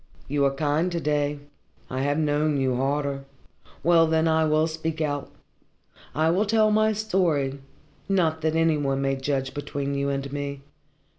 [0.27, 1.37] You are kind to day
[1.87, 3.23] I have known you harder.
[3.83, 5.29] Well, then, I will speak out.
[6.15, 7.59] I will tell my story,
[8.09, 10.61] not that any one may judge between you and me.